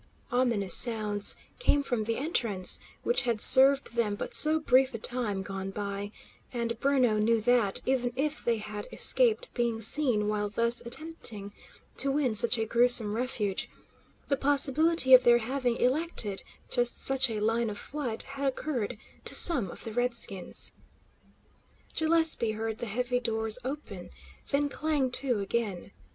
Ominous 0.31 0.73
sounds 0.75 1.37
came 1.59 1.83
from 1.83 2.05
the 2.05 2.17
entrance, 2.17 2.79
which 3.03 3.21
had 3.21 3.39
served 3.39 3.95
them 3.95 4.15
but 4.15 4.33
so 4.33 4.59
brief 4.59 4.95
a 4.95 4.97
time 4.97 5.43
gone 5.43 5.69
by, 5.69 6.11
and 6.51 6.79
Bruno 6.79 7.19
knew 7.19 7.39
that, 7.41 7.81
even 7.85 8.11
if 8.15 8.43
they 8.43 8.57
had 8.57 8.87
escaped 8.91 9.53
being 9.53 9.79
seen 9.79 10.27
while 10.27 10.49
thus 10.49 10.81
attempting 10.87 11.53
to 11.97 12.11
win 12.11 12.33
such 12.33 12.57
a 12.57 12.65
gruesome 12.65 13.13
refuge, 13.13 13.69
the 14.27 14.35
possibility 14.35 15.13
of 15.13 15.23
their 15.23 15.37
having 15.37 15.77
elected 15.77 16.41
just 16.67 16.99
such 16.99 17.29
a 17.29 17.39
line 17.39 17.69
of 17.69 17.77
flight 17.77 18.23
had 18.23 18.47
occurred 18.47 18.97
to 19.25 19.35
some 19.35 19.69
of 19.69 19.83
the 19.83 19.93
redskins. 19.93 20.71
Gillespie 21.95 22.53
heard 22.53 22.79
the 22.79 22.87
heavy 22.87 23.19
doors 23.19 23.59
open, 23.63 24.09
then 24.49 24.67
clang 24.67 25.11
to 25.11 25.39
again. 25.41 25.91